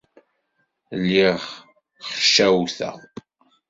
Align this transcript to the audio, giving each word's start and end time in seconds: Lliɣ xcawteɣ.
Lliɣ 1.01 1.39
xcawteɣ. 2.23 2.95